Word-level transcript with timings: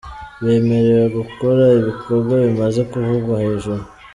bemerewe 0.43 1.05
gukora 1.17 1.63
ibikorwa 1.79 2.33
bimaze 2.45 2.81
kuvugwa 2.91 3.33
hejuru;. 3.43 3.83